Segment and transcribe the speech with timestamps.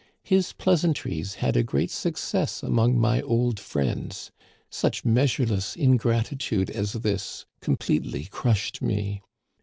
[0.23, 4.31] His pleasantries had a great success among my old friends.
[4.67, 9.21] Such meas ureless ingratitude as this completely crushed me.